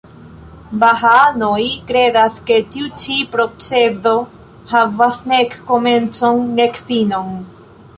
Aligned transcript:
Bahaanoj 0.83 1.65
kredas, 1.91 2.39
ke 2.49 2.57
tiu 2.77 2.89
ĉi 3.03 3.19
procezo 3.37 4.17
havas 4.75 5.25
nek 5.35 5.59
komencon, 5.73 6.47
nek 6.61 6.87
finon. 6.91 7.43